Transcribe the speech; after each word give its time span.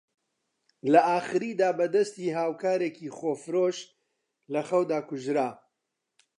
لە 0.91 1.01
ئاخریدا 1.09 1.69
بە 1.77 1.85
دەستی 1.95 2.35
هاوکارێکی 2.39 3.13
خۆفرۆش 3.17 3.77
لە 4.53 4.61
خەودا 4.69 4.99
کوژرا 5.07 5.49